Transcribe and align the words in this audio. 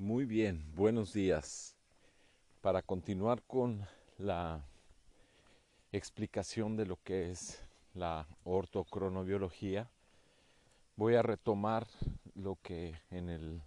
Muy 0.00 0.26
bien, 0.26 0.64
buenos 0.76 1.12
días. 1.12 1.74
Para 2.60 2.82
continuar 2.82 3.42
con 3.42 3.84
la 4.16 4.64
explicación 5.90 6.76
de 6.76 6.86
lo 6.86 7.02
que 7.02 7.32
es 7.32 7.60
la 7.94 8.28
ortocronobiología, 8.44 9.90
voy 10.94 11.16
a 11.16 11.22
retomar 11.22 11.88
lo 12.36 12.56
que 12.62 12.94
en 13.10 13.28
el 13.28 13.60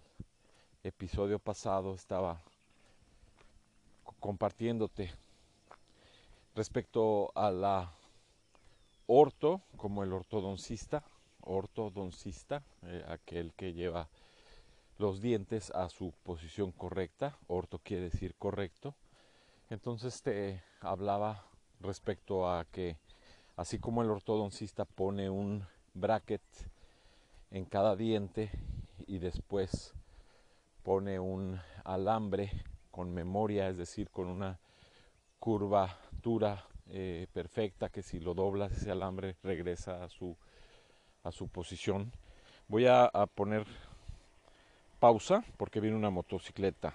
episodio 0.82 1.38
pasado 1.38 1.94
estaba 1.94 2.40
compartiéndote 4.18 5.12
respecto 6.54 7.30
a 7.36 7.50
la 7.50 7.92
orto, 9.06 9.60
como 9.76 10.02
el 10.02 10.14
ortodoncista, 10.14 11.04
ortodoncista, 11.42 12.62
eh, 12.84 13.04
aquel 13.06 13.52
que 13.52 13.74
lleva 13.74 14.08
los 14.98 15.20
dientes 15.20 15.70
a 15.70 15.88
su 15.88 16.12
posición 16.22 16.72
correcta, 16.72 17.38
orto 17.46 17.78
quiere 17.78 18.04
decir 18.04 18.34
correcto. 18.36 18.94
Entonces 19.70 20.22
te 20.22 20.62
hablaba 20.80 21.46
respecto 21.80 22.48
a 22.48 22.64
que 22.64 22.96
así 23.56 23.78
como 23.78 24.02
el 24.02 24.10
ortodoncista 24.10 24.84
pone 24.84 25.30
un 25.30 25.66
bracket 25.94 26.42
en 27.50 27.64
cada 27.64 27.96
diente 27.96 28.50
y 29.06 29.18
después 29.18 29.94
pone 30.82 31.18
un 31.18 31.60
alambre 31.84 32.50
con 32.90 33.12
memoria, 33.12 33.68
es 33.68 33.78
decir, 33.78 34.10
con 34.10 34.26
una 34.26 34.60
curvatura 35.38 36.66
eh, 36.88 37.26
perfecta 37.32 37.88
que 37.88 38.02
si 38.02 38.20
lo 38.20 38.34
doblas 38.34 38.72
ese 38.72 38.90
alambre 38.90 39.36
regresa 39.42 40.04
a 40.04 40.08
su, 40.08 40.36
a 41.22 41.32
su 41.32 41.48
posición. 41.48 42.12
Voy 42.68 42.86
a 42.86 43.10
poner 43.34 43.66
pausa 45.02 45.42
porque 45.56 45.80
viene 45.80 45.96
una 45.96 46.10
motocicleta. 46.10 46.94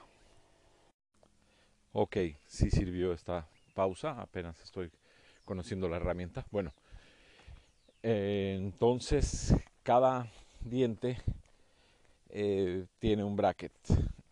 Ok, 1.92 2.16
sí 2.46 2.72
sirvió 2.72 3.12
esta 3.12 3.50
pausa, 3.74 4.22
apenas 4.22 4.58
estoy 4.62 4.90
conociendo 5.44 5.90
la 5.90 5.98
herramienta. 5.98 6.46
Bueno, 6.50 6.72
eh, 8.04 8.56
entonces 8.58 9.54
cada 9.84 10.32
diente 10.62 11.18
eh, 12.30 12.86
tiene 13.00 13.26
un 13.26 13.36
bracket 13.36 13.74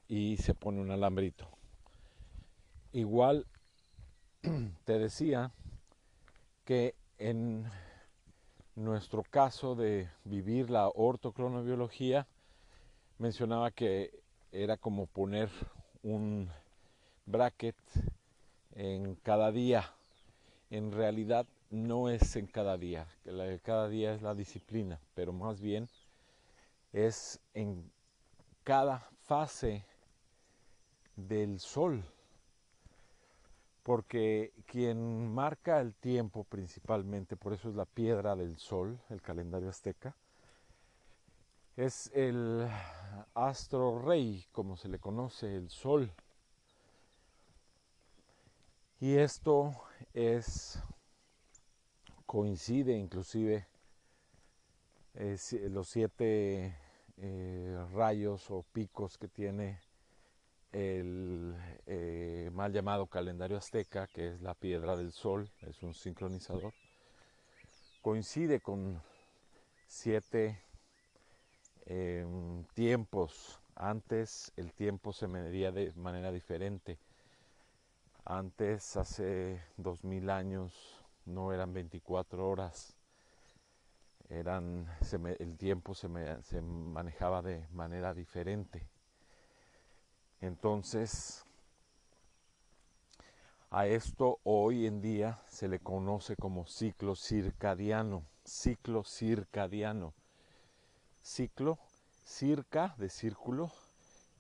y 0.08 0.38
se 0.38 0.54
pone 0.54 0.80
un 0.80 0.92
alambrito. 0.92 1.46
Igual 2.94 3.46
te 4.86 5.00
decía 5.00 5.52
que 6.64 6.96
en 7.18 7.70
nuestro 8.76 9.24
caso 9.24 9.76
de 9.76 10.08
vivir 10.24 10.70
la 10.70 10.88
ortocronobiología, 10.88 12.26
mencionaba 13.18 13.72
que 13.72 14.12
era 14.52 14.78
como 14.78 15.08
poner 15.08 15.50
un 16.04 16.50
bracket 17.26 17.76
en 18.74 19.16
cada 19.16 19.52
día. 19.52 19.94
En 20.70 20.92
realidad 20.92 21.46
no 21.70 22.10
es 22.10 22.36
en 22.36 22.48
cada 22.48 22.78
día, 22.78 23.08
cada 23.64 23.88
día 23.88 24.14
es 24.14 24.22
la 24.22 24.36
disciplina, 24.36 25.00
pero 25.14 25.34
más 25.34 25.60
bien 25.60 25.88
es 26.94 27.40
en 27.54 27.92
cada 28.64 29.00
fase 29.24 29.86
del 31.16 31.60
sol 31.60 32.04
porque 33.86 34.52
quien 34.66 35.32
marca 35.32 35.80
el 35.80 35.94
tiempo 35.94 36.44
principalmente, 36.44 37.38
por 37.38 37.54
eso 37.54 37.70
es 37.70 37.76
la 37.76 37.86
piedra 37.86 38.36
del 38.36 38.58
sol, 38.58 39.00
el 39.12 39.22
calendario 39.22 39.70
azteca, 39.70 40.16
es 41.78 42.10
el 42.16 42.68
astro 43.34 44.00
rey, 44.00 44.46
como 44.52 44.78
se 44.78 44.90
le 44.90 45.00
conoce, 45.00 45.56
el 45.56 45.70
sol. 45.70 46.12
Y 49.00 49.16
esto 49.16 49.74
es 50.14 50.80
coincide 52.26 52.94
inclusive 52.98 53.68
los 55.70 55.88
siete 55.88 56.76
eh, 57.18 57.86
rayos 57.94 58.50
o 58.52 58.64
picos 58.74 59.18
que 59.18 59.28
tiene 59.28 59.80
el 60.74 61.56
eh, 61.86 62.50
mal 62.52 62.74
llamado 62.74 63.08
calendario 63.08 63.58
azteca, 63.58 64.08
que 64.08 64.34
es 64.34 64.42
la 64.42 64.54
piedra 64.54 64.98
del 64.98 65.14
sol, 65.14 65.50
es 65.62 65.82
un 65.84 65.94
sincronizador, 65.94 66.74
coincide 68.02 68.60
con 68.60 69.02
siete 69.88 70.65
em, 71.86 72.64
tiempos. 72.74 73.60
Antes 73.76 74.52
el 74.56 74.74
tiempo 74.74 75.14
se 75.14 75.28
medía 75.28 75.72
de 75.72 75.92
manera 75.94 76.32
diferente. 76.32 76.98
Antes, 78.26 78.98
hace 78.98 79.62
dos 79.78 80.04
mil 80.04 80.30
años, 80.30 80.74
no 81.26 81.54
eran 81.54 81.74
24 81.74 82.48
horas. 82.50 82.96
Eran, 84.30 84.88
el 85.40 85.58
tiempo 85.58 85.94
se, 85.94 86.08
se 86.44 86.62
manejaba 86.62 87.42
de 87.42 87.68
manera 87.72 88.14
diferente 88.14 88.88
entonces, 90.46 91.44
a 93.72 93.88
esto 93.88 94.40
hoy 94.44 94.86
en 94.86 95.02
día 95.02 95.40
se 95.48 95.68
le 95.68 95.80
conoce 95.80 96.36
como 96.36 96.68
ciclo 96.68 97.16
circadiano, 97.16 98.24
ciclo 98.44 99.04
circadiano. 99.04 100.14
Ciclo, 101.26 101.80
circa 102.24 102.94
de 102.98 103.10
círculo, 103.10 103.72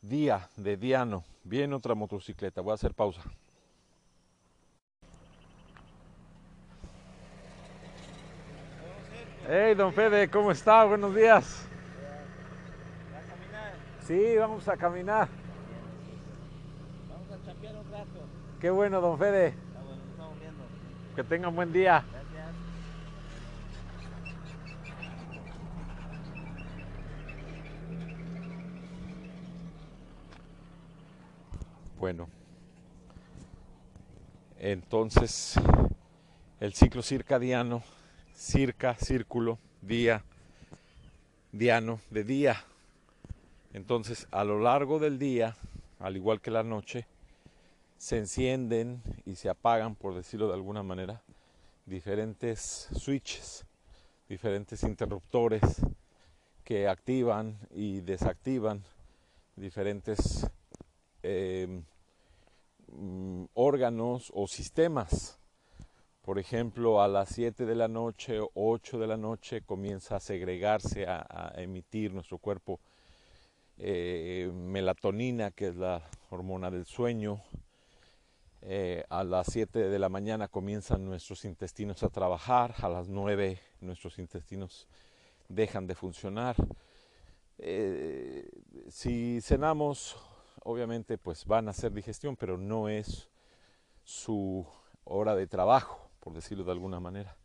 día 0.03 0.47
de 0.56 0.78
diano. 0.78 1.23
Viene 1.44 1.73
otra 1.73 1.96
motocicleta, 1.96 2.62
voy 2.62 2.72
a 2.72 2.75
hacer 2.75 2.94
pausa. 2.94 3.23
Hey, 9.50 9.73
don 9.73 9.91
Fede, 9.94 10.29
¿cómo 10.29 10.51
está? 10.51 10.85
Buenos 10.85 11.16
días. 11.16 11.68
¿Va 13.12 13.17
a 13.17 13.22
caminar? 13.23 13.73
Sí, 14.02 14.38
vamos 14.38 14.67
a 14.67 14.78
caminar. 14.78 15.28
Qué 18.62 18.69
bueno, 18.69 19.02
don 19.02 19.17
Fede. 19.17 19.47
Está 19.47 19.81
bueno, 19.81 20.03
estamos 20.12 20.40
viendo. 20.40 20.63
Que 21.16 21.23
tenga 21.23 21.47
un 21.47 21.56
buen 21.56 21.73
día. 21.73 22.06
Bueno, 32.05 32.29
entonces 34.59 35.55
el 36.59 36.75
ciclo 36.75 37.01
circadiano, 37.01 37.81
circa, 38.31 38.93
círculo, 38.93 39.57
día, 39.81 40.23
diano, 41.51 41.99
de 42.11 42.23
día. 42.23 42.63
Entonces, 43.73 44.27
a 44.29 44.43
lo 44.43 44.59
largo 44.59 44.99
del 44.99 45.17
día, 45.17 45.57
al 45.97 46.16
igual 46.16 46.41
que 46.41 46.51
la 46.51 46.61
noche, 46.61 47.07
se 47.97 48.19
encienden 48.19 49.01
y 49.25 49.37
se 49.37 49.49
apagan, 49.49 49.95
por 49.95 50.13
decirlo 50.13 50.47
de 50.47 50.53
alguna 50.53 50.83
manera, 50.83 51.23
diferentes 51.87 52.87
switches, 52.93 53.66
diferentes 54.29 54.83
interruptores 54.83 55.81
que 56.63 56.87
activan 56.87 57.57
y 57.72 58.01
desactivan 58.01 58.83
diferentes 59.55 60.47
eh, 61.23 61.81
mm, 62.95 63.45
órganos 63.53 64.31
o 64.33 64.47
sistemas. 64.47 65.39
Por 66.22 66.39
ejemplo, 66.39 67.01
a 67.01 67.07
las 67.07 67.29
7 67.29 67.66
de 67.66 67.75
la 67.75 67.88
noche 67.88 68.39
o 68.39 68.50
8 68.56 68.97
de 68.97 69.07
la 69.07 69.17
noche 69.17 69.61
comienza 69.61 70.16
a 70.16 70.19
segregarse, 70.19 71.05
a, 71.07 71.53
emitir 71.57 72.13
nuestro 72.13 72.39
cuerpo 72.39 72.79
eh, 73.78 74.51
melatonina, 74.51 75.52
que 75.52 75.67
es 75.67 75.75
la 75.75 76.02
hormona 76.31 76.72
del 76.72 76.85
sueño. 76.85 77.41
Eh, 78.61 79.03
a 79.09 79.23
las 79.23 79.47
7 79.52 79.90
de 79.90 79.99
la 79.99 80.09
mañana 80.09 80.47
comienzan 80.47 81.05
nuestros 81.05 81.46
intestinos 81.46 82.02
a 82.02 82.09
trabajar, 82.09 82.73
a 82.79 82.90
las 82.90 83.08
9 83.08 83.59
nuestros 83.81 84.17
intestinos 84.17 84.87
dejan 85.47 85.85
de 85.85 85.93
funcionar. 85.93 86.55
Eh, 87.59 88.49
si 88.90 89.40
cenamos, 89.41 90.17
obviamente 90.66 91.17
pues 91.17 91.46
van 91.46 91.67
a 91.67 91.72
hacer 91.72 91.94
digestión, 91.94 92.35
pero 92.35 92.58
no 92.58 92.90
es 92.90 93.29
su 94.03 94.67
hora 95.03 95.35
de 95.35 95.47
trabajo, 95.47 96.09
por 96.20 96.34
decirlo 96.34 96.64
de 96.64 96.72
alguna 96.72 97.00
manera. 97.00 97.38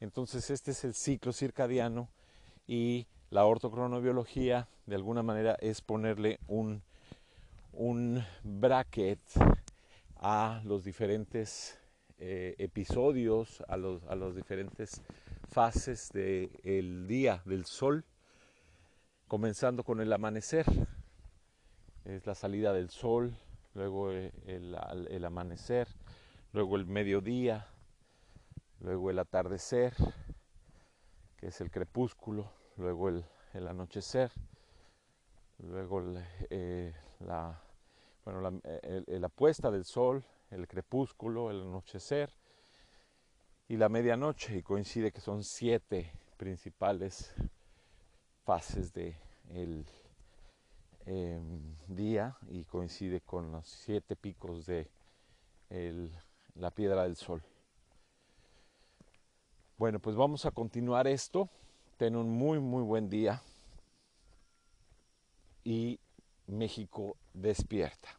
Entonces 0.00 0.50
este 0.50 0.70
es 0.72 0.84
el 0.84 0.94
ciclo 0.94 1.32
circadiano 1.32 2.10
y 2.66 3.06
la 3.30 3.46
ortocronobiología 3.46 4.68
de 4.86 4.94
alguna 4.94 5.22
manera 5.22 5.56
es 5.60 5.80
ponerle 5.80 6.38
un, 6.46 6.82
un 7.72 8.22
bracket 8.42 9.20
a 10.16 10.60
los 10.64 10.84
diferentes 10.84 11.78
eh, 12.18 12.54
episodios, 12.58 13.62
a 13.66 13.74
a 13.74 14.14
las 14.14 14.34
diferentes 14.34 15.00
fases 15.48 16.10
del 16.12 17.06
día, 17.06 17.40
del 17.46 17.64
sol, 17.64 18.04
comenzando 19.26 19.84
con 19.84 20.00
el 20.00 20.12
amanecer. 20.12 20.66
Es 22.08 22.26
la 22.26 22.34
salida 22.34 22.72
del 22.72 22.88
sol, 22.88 23.36
luego 23.74 24.10
eh, 24.12 24.32
el, 24.46 25.24
amanecer, 25.24 25.88
luego 26.52 26.76
el 26.76 26.86
mediodía, 26.86 27.68
luego 28.80 29.10
el 29.10 29.18
atardecer, 29.18 29.94
que 31.36 31.48
es 31.48 31.60
el 31.60 31.70
crepúsculo, 31.70 32.50
luego 32.76 33.10
el, 33.10 33.24
anochecer, 33.68 34.32
luego 35.58 36.02
eh, 36.48 36.94
la, 37.20 37.60
bueno, 38.24 38.40
la, 38.40 38.52
la, 39.06 39.28
puesta 39.28 39.70
del 39.70 39.84
sol, 39.84 40.24
el 40.50 40.66
crepúsculo, 40.66 41.50
el 41.50 41.60
anochecer 41.60 42.30
y 43.68 43.76
la 43.76 43.90
medianoche, 43.90 44.56
y 44.56 44.62
coincide 44.62 45.12
que 45.12 45.20
son 45.20 45.44
siete 45.44 46.10
principales 46.38 47.34
fases 48.44 48.94
de 48.94 49.14
el 49.50 49.84
eh, 51.10 51.40
día 51.86 52.36
y 52.50 52.64
coincide 52.64 53.22
con 53.22 53.50
los 53.50 53.66
siete 53.66 54.14
picos 54.14 54.66
de 54.66 54.90
la 56.54 56.70
piedra 56.70 57.04
del 57.04 57.16
sol. 57.16 57.42
Bueno, 59.78 60.00
pues 60.00 60.16
vamos 60.16 60.44
a 60.44 60.50
continuar 60.50 61.06
esto. 61.06 61.48
Ten 61.96 62.14
un 62.14 62.28
muy, 62.30 62.58
muy 62.58 62.82
buen 62.82 63.08
día. 63.08 63.40
Y 65.64 65.98
México 66.46 67.16
despierta. 67.32 68.17